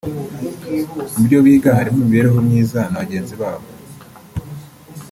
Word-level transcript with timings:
Mu 1.15 1.19
byo 1.25 1.39
biga 1.45 1.69
harimo 1.77 1.97
imibereho 2.01 2.39
myiza 2.47 2.79
na 2.89 2.99
bagenzi 3.01 3.33
babo 3.41 3.67